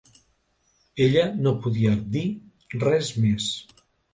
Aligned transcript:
Ella 1.09 1.25
no 1.47 1.53
podia 1.67 1.93
dir 2.17 2.25
res 2.87 3.13
més. 3.23 3.55